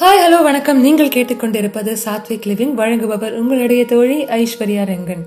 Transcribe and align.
Hi 0.00 0.20
hello 0.24 0.42
வணக்கம். 0.42 0.80
நீங்கள் 0.80 1.08
கேட்டுக்கொண்டிருப்பது 1.08 1.96
சாத்விக் 2.04 2.46
லிவிங். 2.46 2.74
வழங்குபவர் 2.74 3.32
உங்களுடைய 3.32 3.84
தோழி 3.84 4.24
ஐஸ்வர்யா 4.24 4.84
ரெங்கன். 4.90 5.22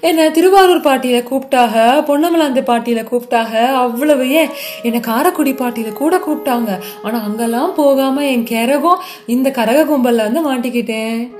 என்ன 0.00 0.30
திருவாரூர் 0.30 0.80
பாட்டியில 0.80 1.22
கூப்பிட்டாக? 1.22 1.74
பொன்னமலாந்து 2.08 2.62
பாட்டியில 2.70 3.04
கூப்பிட்டாக? 3.04 3.66
அவ்வளவு 3.66 4.30
ஏன்? 4.30 4.48
என்னை 4.82 5.00
காரக்குடி 5.00 5.52
பாட்டியில 5.60 5.92
கூட 5.92 6.16
கூப்பிட்டாங்க. 6.16 6.80
ஆனா 7.02 7.22
அங்கெல்லாம் 7.22 7.74
போகாம 7.74 8.26
என் 8.26 8.44
கரகம் 8.44 8.98
இந்த 9.26 9.50
கரக 9.50 9.86
கும்பல்ல 9.92 10.32
வந்து 10.32 10.54
மாட்டிக்கிட்டேன். 10.54 11.30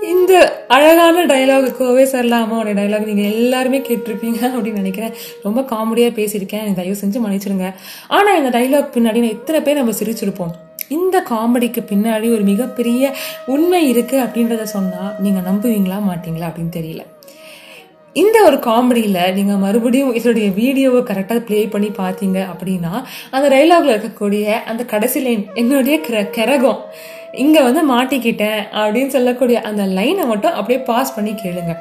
இந்த 0.00 0.64
அழகான 0.68 1.26
டைலாக் 1.26 1.76
கோவே 1.80 2.06
சரலாமாவோட 2.14 2.70
டைலாக் 2.80 3.06
நீங்கள் 3.06 3.32
எல்லாருமே 3.32 3.78
கேட்டிருப்பீங்க 3.78 4.40
அப்படின்னு 4.40 4.82
நினைக்கிறேன். 4.82 5.12
ரொம்ப 5.42 5.60
காமெடியாக 5.60 6.16
பேசியிருக்கேன். 6.20 6.64
எனக்கு 6.66 6.82
தயவு 6.82 7.02
செஞ்சு 7.04 7.26
மன்னிச்சிருங்க 7.26 7.74
ஆனால் 8.08 8.44
இந்த 8.44 8.58
டைலாக் 8.58 8.96
பின்னாடி 8.96 9.22
நான் 9.24 9.36
இத்தனை 9.38 9.60
பேர் 9.60 9.74
நம்ம 9.74 9.92
சிரிச்சிருப்போம். 9.98 10.54
இந்த 10.92 11.24
காமெடிக்கு 11.30 11.80
பின்னாடி 11.90 12.26
ஒரு 12.32 12.42
மிகப்பெரிய 12.42 13.02
உண்மை 13.46 13.92
இருக்குது 13.92 14.22
அப்படின்றத 14.24 14.62
சொன்னால் 14.76 15.14
நீங்கள் 15.18 15.46
நம்புவீங்களா 15.50 15.98
மாட்டீங்களா 16.08 16.48
அப்படின்னு 16.48 16.76
தெரியல. 16.78 17.02
இந்த 18.16 18.38
ஒரு 18.44 18.56
காமெடியில் 18.66 19.34
நீங்கள் 19.34 19.56
மறுபடியும் 19.56 20.14
இதனுடைய 20.14 20.48
வீடியோவை 20.50 21.00
கரெக்டாக 21.02 21.38
ப்ளே 21.38 21.66
பண்ணி 21.66 21.90
பார்த்தீங்க 21.98 22.38
அப்படின்னா 22.52 22.92
அந்த 23.30 23.46
டைலாகில் 23.48 23.92
இருக்கக்கூடிய 23.94 24.44
அந்த 24.64 24.84
கடைசி 24.84 25.20
லைன் 25.20 25.44
என்னுடைய 25.54 25.96
கிர- 26.08 26.30
கிரகம் 26.30 26.80
இங்கே 27.34 27.60
வந்து 27.62 27.82
மாட்டிக்கிட்டேன் 27.92 28.60
அப்படின்னு 28.80 29.06
சொல்லக்கூடிய 29.08 29.60
அந்த 29.60 29.82
லைனை 29.98 30.26
மட்டும் 30.26 30.52
அப்படியே 30.52 30.80
பாஸ் 30.82 31.14
பண்ணி 31.14 31.32
கேளுங்க. 31.34 31.74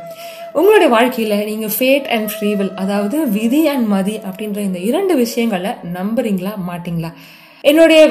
உங்களுடைய 0.54 0.90
வாழ்க்கையில் 0.90 1.46
நீங்கள் 1.46 1.74
ஃபேட் 1.78 2.08
அண்ட் 2.08 2.30
ஃப்ரீவில் 2.32 2.72
அதாவது 2.76 3.18
விதி 3.30 3.68
அண்ட் 3.68 3.88
மதி 3.88 4.20
அப்படின்ற 4.30 4.60
இந்த 4.60 4.80
இரண்டு 4.80 5.16
விஷயங்களை 5.16 5.72
நம்புறீங்களா 5.94 6.54
மாட்டிங்களா? 6.70 7.12
என்னுடைய 7.64 8.02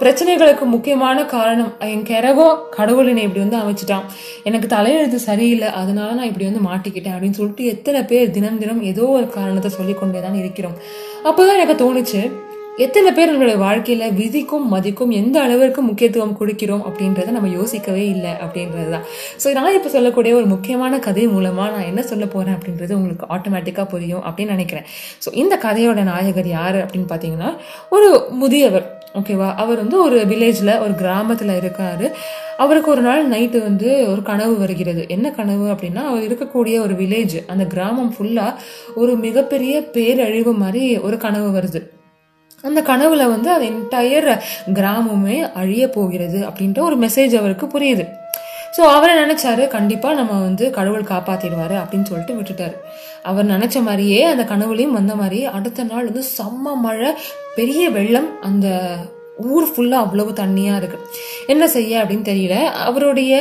பிரச்சனைகளுக்கு 0.00 0.64
முக்கியமான 0.72 1.24
காரணம் 1.34 1.70
என் 1.92 2.04
கிரகம் 2.10 2.58
கடவுள் 2.76 3.08
என்னை 3.12 3.22
இப்படி 3.26 3.42
வந்து 3.44 3.60
அமைச்சிட்டான். 3.62 4.04
எனக்கு 4.48 4.68
தலையெழுத்து 4.74 5.18
சரியில்லை 5.28 5.68
அதனால 5.80 6.10
நான் 6.18 6.30
இப்படி 6.30 6.48
வந்து 6.50 6.66
மாட்டிக்கிட்டேன் 6.68 7.14
அப்படின்னு 7.14 7.38
சொல்லிட்டு 7.40 7.64
எத்தனை 7.74 8.02
பேர் 8.10 8.34
தினம் 8.36 8.60
தினம் 8.64 8.82
ஏதோ 8.90 9.06
ஒரு 9.20 9.28
காரணத்தை 9.38 9.70
சொல்லிக்கொண்டே 9.78 10.20
தான் 10.26 10.38
இருக்கிறோம். 10.42 10.76
அப்போதான் 11.30 11.58
எனக்கு 11.58 11.76
தோணுச்சு 11.84 12.20
எத்தனை 12.84 13.10
பேர் 13.14 13.30
நம்மளுடைய 13.30 13.58
வாழ்க்கையில 13.64 14.04
விதிக்கும் 14.18 14.66
மதிக்கும் 14.72 15.12
எந்த 15.20 15.36
அளவிற்கு 15.44 15.80
முக்கியத்துவம் 15.86 16.34
கொடுக்கிறோம் 16.40 16.84
அப்படின்றத 16.88 17.32
நம்ம 17.36 17.48
யோசிக்கவே 17.56 18.04
இல்லை 18.14 18.32
அப்படின்றது 18.44 18.90
தான் 18.92 19.06
ஸோ 19.42 19.52
நான் 19.56 19.76
இப்போ 19.78 19.90
சொல்லக்கூடிய 19.94 20.34
ஒரு 20.40 20.46
முக்கியமான 20.52 20.98
கதை 21.06 21.24
மூலமா 21.26 21.64
நான் 21.74 21.88
என்ன 21.90 22.02
சொல்ல 22.02 22.26
போறேன் 22.34 22.56
அப்படின்றது 22.58 22.92
உங்களுக்கு 22.92 23.26
ஆட்டோமேட்டிக்காக 23.36 23.86
புரியும் 23.94 24.22
அப்படின்னு 24.28 24.56
நினைக்கிறேன். 24.56 24.86
ஸோ 25.24 25.34
இந்த 25.42 25.56
கதையோட 25.66 26.04
நாயகர் 26.12 26.50
யார் 26.58 26.78
அப்படின்னு 26.84 27.10
பார்த்தீங்கன்னா 27.14 27.50
ஒரு 27.96 28.10
முதியவர். 28.42 28.86
ஓகேவா? 29.18 29.54
அவர் 29.54 29.76
வந்து 29.76 30.02
ஒரு 30.02 30.20
வில்லேஜில் 30.20 30.80
ஒரு 30.80 30.94
கிராமத்தில் 30.94 31.56
இருக்கார். 31.56 32.10
அவருக்கு 32.56 32.90
ஒரு 32.90 33.00
நாள் 33.00 33.28
நைட்டு 33.28 33.62
வந்து 33.62 34.10
ஒரு 34.10 34.22
கனவு 34.22 34.58
வருகிறது. 34.58 35.04
என்ன 35.08 35.30
கனவு 35.30 35.66
அப்படின்னா 35.72 36.04
அவர் 36.04 36.22
இருக்கக்கூடிய 36.22 36.80
ஒரு 36.80 36.94
வில்லேஜ் 36.94 37.44
அந்த 37.46 37.64
கிராமம் 37.66 38.14
ஃபுல்லாக 38.18 38.54
ஒரு 38.94 39.16
மிகப்பெரிய 39.16 39.80
பேரழிவு 39.80 40.52
மாதிரி 40.52 40.98
ஒரு 40.98 41.16
கனவு 41.16 41.58
வருது. 41.58 41.96
அந்த 42.62 42.82
கனவுல 42.82 43.28
வந்து 43.28 43.50
அது 43.50 43.66
என்டையர் 43.66 44.40
கிராமமே 44.74 45.52
அழிய 45.52 45.88
போகிறது 45.88 46.46
அப்படின்ற 46.48 46.78
ஒரு 46.78 46.98
மெசேஜ் 46.98 47.34
அவருக்கு 47.34 47.66
புரியுது. 47.66 48.08
ஸோ 48.76 48.82
அவரை 48.96 49.12
நினச்சாரு 49.22 49.62
கண்டிப்பாக 49.76 50.18
நம்ம 50.20 50.38
வந்து 50.46 50.64
கடவுள் 50.78 51.10
காப்பாற்றிடுவார் 51.12 51.76
அப்படின்னு 51.82 52.10
சொல்லிட்டு 52.10 52.38
விட்டுட்டாரு. 52.38 52.76
அவர் 53.30 53.52
நினச்ச 53.54 53.76
மாதிரியே 53.88 54.20
அந்த 54.32 54.44
கனவுலையும் 54.52 54.96
வந்த 54.98 55.14
மாதிரி 55.20 55.38
அடுத்த 55.58 55.86
நாள் 55.92 56.08
வந்து 56.10 56.24
செம்ம 56.36 56.74
மழை 56.86 57.12
பெரிய 57.58 57.84
வெள்ளம் 57.98 58.28
அந்த 58.48 58.66
ஊர் 59.54 59.66
ஃபுல்லாக 59.72 60.04
அவ்வளவு 60.04 60.30
தண்ணியாக 60.40 60.78
இருக்கு. 60.80 60.98
என்ன 61.52 61.64
செய்ய 61.74 62.00
அப்படின்னு 62.02 62.28
தெரியல. 62.30 62.54
அவருடைய 62.86 63.34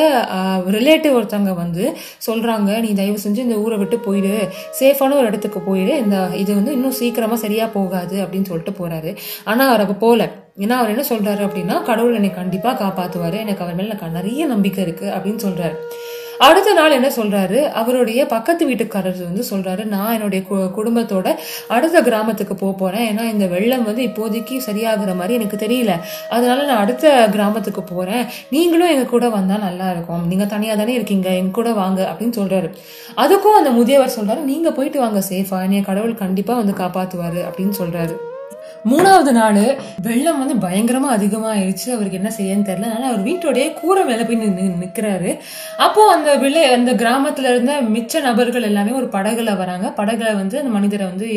ரிலேட்டிவ் 0.76 1.16
ஒருத்தவங்க 1.20 1.54
வந்து 1.62 1.86
சொல்கிறாங்க 2.28 2.72
நீ 2.86 2.90
தயவு 3.00 3.24
செஞ்சு 3.24 3.46
இந்த 3.46 3.58
ஊரை 3.64 3.78
விட்டு 3.82 4.00
போயிடு 4.08 4.34
சேஃபான 4.80 5.18
ஒரு 5.20 5.30
இடத்துக்கு 5.32 5.62
போயிடு 5.70 5.96
இந்த 6.04 6.18
இது 6.42 6.52
வந்து 6.60 6.76
இன்னும் 6.78 6.98
சீக்கிரமாக 7.00 7.44
சரியாக 7.46 7.76
போகாது 7.78 8.18
அப்படின்னு 8.26 8.52
சொல்லிட்டு 8.52 8.80
போகிறாரு 8.82 9.14
ஆனால் 9.52 9.72
அவர் 9.72 9.86
அப்போ 9.86 9.98
போல. 10.06 10.30
ஏன்னா 10.60 10.70
அவர் 10.70 10.90
என்ன 10.90 11.04
சொல்கிறாரு 11.10 11.48
அப்படின்னா 11.48 11.84
கடவுள் 11.84 12.14
என்னை 12.14 12.34
கண்டிப்பாக 12.34 12.84
காப்பாற்றுவார் 12.84 13.40
எனக்கு 13.40 13.64
அவர் 13.64 13.76
மேலே 13.76 13.88
எனக்கு 13.88 14.08
நிறைய 14.08 14.46
நம்பிக்கை 14.46 14.86
இருக்குது 14.86 15.14
அப்படின்னு 15.16 15.40
சொல்கிறாரு 15.48 15.76
அடுத்த 16.40 16.74
நாள் 16.74 16.92
என்ன 16.92 17.08
சொல்கிறாரு 17.08 17.68
அவருடைய 17.72 18.26
பக்கத்து 18.26 18.70
வீட்டுக்காரர் 18.70 19.24
வந்து 19.24 19.44
சொல்கிறாரு 19.52 19.84
நான் 19.86 20.14
என்னுடைய 20.14 20.46
கு- 20.50 20.70
குடும்பத்தோட 20.78 21.36
அடுத்த 21.68 22.02
கிராமத்துக்கு 22.02 22.56
போக 22.56 22.78
போறேன். 22.78 23.18
ஏன்னா 23.18 23.24
இந்த 23.24 23.48
வெள்ளம் 23.48 23.84
வந்து 23.84 24.04
இப்போதைக்கு 24.04 24.62
சரியாகிற 24.66 25.16
மாதிரி 25.16 25.34
எனக்கு 25.34 25.58
தெரியல. 25.58 26.00
அதனால 26.30 26.64
நான் 26.64 26.78
அடுத்த 26.78 27.28
கிராமத்துக்கு 27.32 27.84
போகிறேன் 27.84 28.26
நீங்களும் 28.50 28.90
எங்கள் 28.90 29.06
கூட 29.06 29.30
வந்தால் 29.30 29.60
நல்லா 29.60 29.92
இருக்கும். 29.92 30.28
நீங்கள் 30.28 30.48
தனியாக 30.48 30.80
தானே 30.80 30.94
இருக்கீங்க. 30.94 31.30
என் 31.30 31.52
கூட 31.52 31.74
வாங்க 31.74 32.16
அப்படின்னு 32.16 32.38
சொல்கிறாரு 32.38 32.70
அதுக்கும் 33.16 33.58
அந்த 33.58 33.70
முதியவர் 33.70 34.16
சொல்கிறாரு 34.22 34.40
நீங்கள் 34.42 34.74
போயிட்டு 34.74 35.00
வாங்க 35.00 35.24
சேஃபா. 35.30 35.62
என்னைய 35.62 35.84
கடவுள் 35.84 36.16
கண்டிப்பாக 36.16 36.64
வந்து 36.64 36.84
காப்பாற்றுவார் 36.84 37.40
அப்படின்னு 37.50 37.74
சொல்கிறாரு 37.78 38.16
மூணாவது 38.90 39.32
நாள் 39.32 39.62
வெள்ளம் 40.02 40.42
வந்து 40.42 40.56
பயங்கரமா 40.66 41.10
அதிகமாகிடுச்சு 41.16 41.88
அவருக்கு 41.96 42.20
என்ன 42.20 42.30
செய்யன்னு 42.38 42.68
தெரில 42.68 42.88
அதனால 42.88 43.08
அவர் 43.08 43.24
வீட்டோடைய 43.26 43.66
கூரை 43.80 44.04
மேலே 44.10 44.24
போய் 44.28 44.40
நின்று 44.42 44.66
நிற்கிறாரு 44.84 45.32
அப்போ 45.86 46.02
அந்த 46.16 46.36
விலை 46.44 46.64
அந்த 46.76 46.92
கிராமத்துல 47.02 47.50
இருந்த 47.54 47.74
மிச்ச 47.96 48.22
நபர்கள் 48.22 48.68
எல்லாமே 48.70 48.92
ஒரு 49.00 49.08
படகுல 49.18 49.56
வராங்க. 49.58 49.88
படகுல 49.98 50.30
வந்து 50.42 50.56
அந்த 50.62 50.72
மனிதரை 50.78 51.08
வந்து 51.12 51.28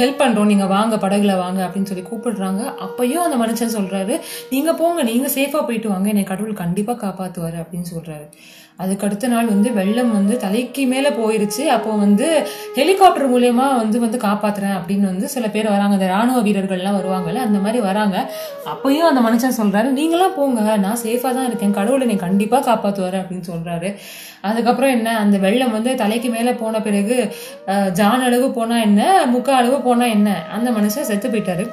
ஹெல்ப் 0.00 0.20
பண்றோம். 0.22 0.50
நீங்க 0.52 0.66
வாங்க 0.66 0.96
படகுல 1.04 1.36
வாங்க 1.36 1.60
அப்படின்னு 1.66 1.90
சொல்லி 1.92 2.04
கூப்பிடுறாங்க. 2.10 2.62
அப்பயும் 2.86 3.24
அந்த 3.26 3.38
மனுஷன் 3.44 3.76
சொல்றாரு 3.78 4.14
நீங்க 4.50 4.74
போங்க. 4.74 5.02
நீங்கள் 5.10 5.34
சேஃபாக 5.34 5.64
போயிட்டு 5.66 5.88
வாங்க. 5.94 6.08
என்னை 6.08 6.26
கடவுள் 6.32 6.60
கண்டிப்பாக 6.62 7.00
காப்பாற்றுவார் 7.06 7.58
அப்படின்னு 7.62 7.92
சொல்றாரு. 7.96 8.28
அதுக்கு 8.82 9.04
அடுத்த 9.06 9.26
நாள் 9.32 9.50
வந்து 9.52 9.68
வெள்ளம் 9.76 10.10
வந்து 10.16 10.34
தலைக்கு 10.42 10.82
மேலே 10.90 11.10
போயிருச்சு. 11.18 11.62
அப்போ 11.76 11.90
வந்து 12.02 12.26
ஹெலிகாப்டர் 12.78 13.30
மூலயமா 13.34 13.66
வந்து 13.80 13.98
வந்து 14.04 14.18
காப்பாத்துறேன் 14.24 14.74
அப்படின்னு 14.78 15.06
வந்து 15.12 15.26
சில 15.34 15.46
பேர் 15.54 15.68
வராங்க. 15.74 15.94
அந்த 15.98 16.08
ராணுவ 16.14 16.40
வீரர்கள்லாம் 16.48 16.98
வருவாங்கல்ல 16.98 17.44
அந்த 17.46 17.58
மாதிரி 17.64 17.80
வராங்க. 17.88 18.16
அப்பயும் 18.72 19.08
அந்த 19.10 19.22
மனுஷன் 19.28 19.58
சொல்றாரு 19.60 19.90
நீங்களாம் 20.00 20.36
போங்க 20.38 20.76
நான் 20.84 21.02
சேஃபாக 21.04 21.32
தான் 21.38 21.48
இருக்கேன். 21.50 21.76
கடவுள் 21.78 22.04
என்னை 22.06 22.18
கண்டிப்பாக 22.26 22.64
காப்பாற்றுவார் 22.70 23.18
அப்படின்னு 23.22 23.48
சொல்றாரு. 23.52 23.90
அதுக்கப்புறம் 24.50 24.94
என்ன 24.96 25.08
அந்த 25.22 25.36
வெள்ளம் 25.44 25.74
வந்து 25.76 25.92
தலைக்கு 26.02 26.28
மேலே 26.36 26.52
போன 26.62 26.80
பிறகு 26.88 27.16
ஜான் 28.00 28.26
அளவு 28.28 28.48
போனால் 28.58 28.84
என்ன 28.88 29.02
முக்கால் 29.34 29.60
அளவு 29.60 29.78
போனால் 29.88 30.14
என்ன 30.16 30.30
அந்த 30.58 30.68
மனுஷன் 30.78 31.08
செத்து 31.12 31.30
போயிட்டாரு. 31.32 31.66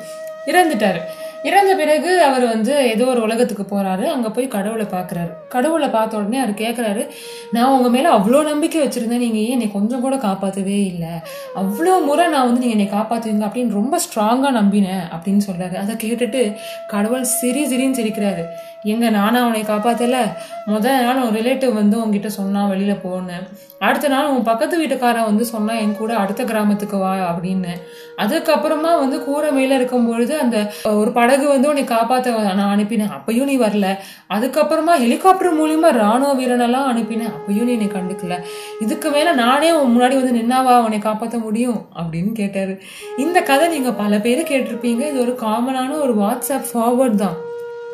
இறந்துட்டாரு. 0.51 1.01
இறந்த 1.43 1.75
பிறகு 1.75 2.11
அவர் 2.23 2.45
வந்து 2.47 2.73
ஏதோ 2.91 3.05
ஒரு 3.05 3.21
உலகத்துக்கு 3.21 3.65
போறாரு. 3.71 4.05
அங்க 4.15 4.29
போய் 4.29 4.47
கடவுளை 4.47 4.85
பாக்குறாரு 4.85 5.31
கடவுளை 5.49 5.89
பார்த்த 5.89 6.17
உடனே 6.17 6.37
அவர் 6.37 6.61
கேக்குறாரு 6.61 7.03
நான் 7.51 7.73
உங்க 7.77 7.89
மேல 7.89 8.17
அவ்வளோ 8.17 8.43
நம்பிக்கை 8.43 8.81
வச்சிருந்தேன். 8.83 9.23
நீங்க 9.25 9.39
ஏன் 9.45 9.55
என்னை 9.57 9.71
கொஞ்சம் 9.71 10.01
கூட 10.01 10.15
காப்பாத்தவே 10.15 10.77
இல்லை? 10.91 11.13
அவ்வளோ 11.55 11.95
முறை 12.05 12.27
நான் 12.27 12.45
வந்து 12.45 12.63
நீங்க 12.65 12.75
என்னை 12.77 12.89
காப்பாத்துவீங்க 12.99 13.47
அப்படின்னு 13.49 13.79
ரொம்ப 13.79 13.99
ஸ்ட்ராங்கா 14.05 14.51
நம்பினேன் 14.59 15.03
அப்படின்னு 15.15 15.43
சொல்றாரு. 15.49 15.75
அதை 15.75 15.95
கேட்டுட்டு 15.95 16.55
கடவுள் 16.87 17.23
சிரி 17.23 17.63
சிரின்னு 17.65 17.99
சிரிக்கிறாரு. 17.99 18.45
எங்க 18.83 19.09
நானா 19.09 19.41
அவனை 19.41 19.61
காப்பாத்தல? 19.61 20.17
முதல் 20.65 21.03
நாள் 21.03 21.21
உன் 21.21 21.35
ரிலேட்டிவ் 21.35 21.73
வந்து 21.73 21.95
உன்கிட்ட 22.03 22.29
சொன்னா 22.39 22.61
வெளியில 22.69 22.93
போனேன். 23.03 23.45
அடுத்த 23.79 24.07
நாள் 24.07 24.25
உன் 24.25 24.43
பக்கத்து 24.43 24.75
வீட்டுக்காரன் 24.81 25.29
வந்து 25.29 25.45
சொன்னா 25.45 25.73
என் 25.73 25.95
கூட 25.97 26.11
அடுத்த 26.15 26.41
கிராமத்துக்கு 26.43 26.97
வா 26.97 27.13
அப்படின்னு. 27.31 27.73
அதுக்கப்புறமா 28.17 28.91
வந்து 29.03 29.17
கூரை 29.23 29.51
மேல 29.51 29.75
இருக்கும் 29.75 30.07
பொழுது 30.09 30.33
அந்த 30.39 30.57
ஒரு 30.83 31.11
படம் 31.11 31.31
படகு 31.33 31.51
வந்து 31.51 31.67
உன்னை 31.67 31.83
காப்பாத்த 31.83 32.53
நான் 32.53 32.77
அனுப்பினேன். 32.77 33.11
அப்பயும் 33.17 33.43
நீ 33.43 33.57
வரல. 33.57 33.97
அதுக்கப்புறமா 34.29 34.95
ஹெலிகாப்டர் 34.95 35.59
மூலியமா 35.59 35.91
ராணுவ 35.91 36.35
வீரனெல்லாம் 36.35 36.95
அனுப்பினேன். 36.95 37.31
அப்பயும் 37.31 37.63
நீ 37.63 37.71
என்னை 37.71 37.87
கண்டுக்கல. 37.87 38.43
இதுக்கு 38.79 39.09
மேல 39.09 39.33
நானே 39.33 39.71
உன் 39.71 39.95
முன்னாடி 39.95 40.23
வந்து 40.23 40.33
நின்னாவா? 40.33 40.83
உன்னை 40.83 40.97
காப்பாத்த 40.97 41.41
முடியும்? 41.41 41.85
அப்படின்னு 41.95 42.31
கேட்டாரு. 42.31 42.81
இந்த 43.17 43.41
கதை 43.41 43.67
நீங்க 43.67 43.93
பல 43.93 44.19
பேர் 44.19 44.43
கேட்டிருப்பீங்க. 44.43 45.07
இது 45.07 45.21
ஒரு 45.21 45.37
காமனான 45.39 46.01
ஒரு 46.01 46.15
வாட்ஸ்அப் 46.15 46.65
ஃபார்வர்ட் 46.73 47.15
தான். 47.15 47.35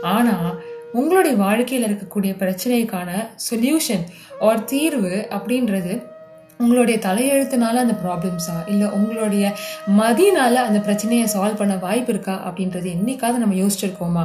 ஆனா 0.03 0.37
உங்களுடைய 0.91 1.37
வாழ்க்கையில் 1.37 1.89
இருக்கக்கூடிய 1.89 2.33
பிரச்சனைக்கான 2.39 3.07
சொல்யூஷன் 3.51 4.05
ஒரு 4.39 4.63
தீர்வு 4.63 5.27
அப்படின்றது 5.29 6.08
உங்களுடைய 6.59 6.97
தலையெழுத்துனால 7.05 7.81
அந்த 7.81 7.93
ப்ராப்ளம்ஸா 8.01 8.55
இல்லை 8.67 8.87
உங்களுடைய 8.87 9.43
மதினால 9.99 10.55
அந்த 10.69 10.79
பிரச்சனையை 10.79 11.27
சால்வ் 11.33 11.59
பண்ண 11.61 11.75
வாய்ப்பு 11.75 12.11
இருக்கா? 12.13 12.35
அப்படின்றது 12.47 12.87
என்னைக்காவது 12.95 13.41
நம்ம 13.43 13.55
யோசிச்சிருக்கோமா? 13.55 14.23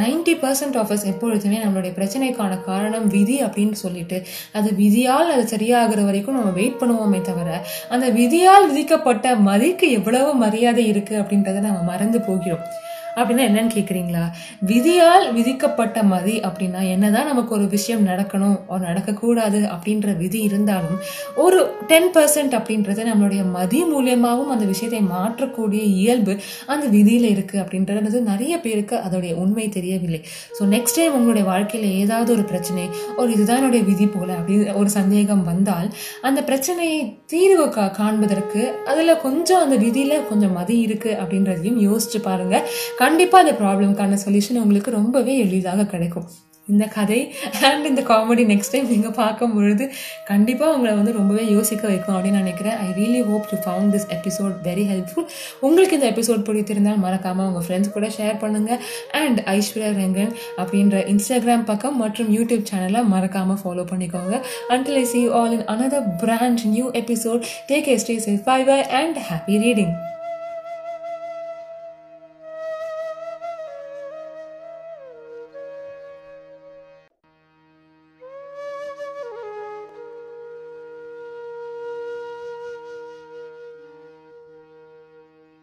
90% 0.00 0.36
பர்சன்ட் 0.42 0.76
ஆஃப் 0.76 0.92
அஸ் 0.96 1.06
எப்பொழுதுமே 1.12 1.58
நம்மளுடைய 1.64 1.92
பிரச்சனைக்கான 1.98 2.60
காரணம் 2.68 3.08
விதி 3.08 3.38
அப்படின்னு 3.46 3.78
சொல்லிட்டு 3.82 4.18
அது 4.52 4.70
விதியால் 4.82 5.34
அது 5.34 5.44
சரியாகிற 5.54 6.04
வரைக்கும் 6.04 6.38
நம்ம 6.38 6.54
வெயிட் 6.60 6.80
பண்ணுவோமே 6.82 7.20
தவிர 7.22 7.58
அந்த 7.90 8.06
விதியால் 8.20 8.68
விதிக்கப்பட்ட 8.70 9.34
மதிக்கு 9.50 9.88
எவ்வளவு 9.90 10.32
மரியாதை 10.44 10.86
இருக்குது 10.92 11.20
அப்படின்றத 11.22 11.66
நம்ம 11.68 11.82
மறந்து 11.82 12.20
போகிறோம். 12.20 12.64
அப்படின்னா 13.16 13.44
என்னன்னு 13.48 13.72
கேட்குறீங்களா 13.74 14.24
விதியால் 14.66 15.26
விதிக்கப்பட்ட 15.32 16.02
மதி 16.04 16.36
அப்படின்னா 16.40 16.80
என்னதான் 16.88 17.26
நமக்கு 17.26 17.54
ஒரு 17.54 17.66
விஷயம் 17.66 18.06
நடக்கணும் 18.06 18.56
ஒரு 18.66 18.82
நடக்கக்கூடாது 18.84 19.60
அப்படின்ற 19.72 20.16
விதி 20.16 20.40
இருந்தாலும் 20.42 20.96
ஒரு 21.36 21.58
டென் 21.86 22.10
பர்சன்ட் 22.14 22.56
அப்படின்றது 22.58 23.00
நம்மளுடைய 23.10 23.42
மதி 23.50 23.80
மூலியமாகவும் 23.84 24.50
அந்த 24.50 24.64
விஷயத்தை 24.64 25.02
மாற்றக்கூடிய 25.08 25.82
இயல்பு 25.96 26.34
அந்த 26.66 26.86
விதியில் 26.88 27.28
இருக்குது 27.34 27.62
அப்படின்றது 27.62 28.20
நிறைய 28.22 28.54
பேருக்கு 28.60 28.96
அதோடைய 28.96 29.32
உண்மை 29.34 29.66
தெரியவில்லை. 29.68 30.20
ஸோ 30.58 30.62
நெக்ஸ்ட் 30.66 30.96
டைம் 30.96 31.14
உங்களுடைய 31.14 31.44
வாழ்க்கையில் 31.46 31.88
ஏதாவது 31.94 32.30
ஒரு 32.32 32.44
பிரச்சனை 32.44 32.84
ஒரு 33.16 33.28
இதுதான் 33.32 33.56
என்னுடைய 33.56 33.84
விதி 33.84 34.06
போல 34.06 34.30
அப்படின்னு 34.34 34.74
ஒரு 34.74 34.90
சந்தேகம் 34.90 35.44
வந்தால் 35.44 35.88
அந்த 36.22 36.40
பிரச்சனையை 36.42 36.98
தீர்வு 37.26 37.66
கா 37.68 37.84
காண்பதற்கு 37.90 38.62
அதில் 38.86 39.20
கொஞ்சம் 39.20 39.62
அந்த 39.62 39.76
விதியில் 39.76 40.26
கொஞ்சம் 40.28 40.52
மதி 40.52 40.76
இருக்குது 40.86 41.18
அப்படின்றதையும் 41.22 41.80
யோசிச்சு 41.80 42.18
பாருங்கள் 42.22 42.66
கண்டிப்பாக 43.02 43.44
அந்த 43.44 43.56
ப்ராப்ளம்க்கான 43.60 44.22
சொல்யூஷன் 44.24 44.62
உங்களுக்கு 44.64 44.98
ரொம்பவே 45.00 45.34
எளிதாக 45.44 45.86
கிடைக்கும். 45.92 46.26
இந்த 46.68 46.84
கதை 46.96 47.18
அண்ட் 47.68 47.86
இந்த 47.88 48.02
காமெடி 48.10 48.42
நெக்ஸ்ட் 48.50 48.72
டைம் 48.72 48.90
நீங்கள் 48.92 49.14
பார்க்கும் 49.20 49.54
பொழுது 49.54 49.84
கண்டிப்பாக 50.28 50.74
உங்களை 50.74 50.92
வந்து 50.98 51.12
ரொம்பவே 51.16 51.44
யோசிக்க 51.54 51.82
வைக்கும் 51.90 52.14
அப்படின்னு 52.16 52.42
நினைக்கிறேன். 52.42 52.76
I 52.84 52.88
really 52.98 53.22
hope 53.30 53.48
to 53.52 53.56
found 53.64 53.90
this 53.94 54.06
episode 54.16 54.54
very 54.68 54.84
helpful 54.90 55.26
உங்களுக்கு 55.68 55.96
இந்த 55.98 56.08
எபிசோட் 56.12 56.44
பிடித்திருந்தால் 56.48 57.00
மறக்காமல் 57.06 57.48
உங்கள் 57.48 57.64
ஃப்ரெண்ட்ஸ் 57.66 57.92
கூட 57.96 58.10
ஷேர் 58.18 58.38
பண்ணுங்கள் 58.44 58.80
அண்ட் 59.22 59.40
ஐஸ்வர்யா 59.56 59.90
ரெங்கன் 60.00 60.32
அப்படின்ற 60.60 61.02
இன்ஸ்டாகிராம் 61.14 61.66
பக்கம் 61.72 61.98
மற்றும் 62.04 62.30
யூடியூப் 62.36 62.64
சேனலை 62.70 63.02
மறக்காமல் 63.14 63.60
ஃபாலோ 63.64 63.86
பண்ணிக்கோங்க. 63.92 64.38
Until 64.76 65.00
I 65.02 65.04
see 65.14 65.24
all 65.40 65.52
in 65.58 65.66
another 65.74 66.08
brand 66.24 66.64
new 66.76 66.86
episode 67.02 67.42
take 67.72 67.90
take 67.90 68.24
safe 68.28 68.48
bye 68.52 68.60
bye 68.70 68.80
and 69.02 69.20
happy 69.30 69.56
reading 69.66 69.94